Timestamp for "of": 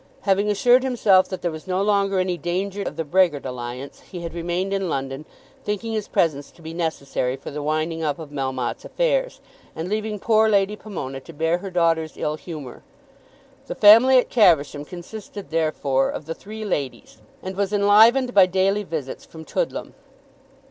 2.81-2.95, 8.17-8.31, 16.09-16.25